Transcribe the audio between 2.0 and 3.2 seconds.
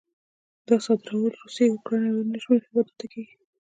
او یو شمېر نورو هېوادونو ته